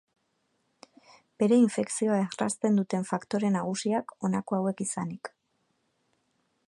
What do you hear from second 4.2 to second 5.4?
honako hauek izanik.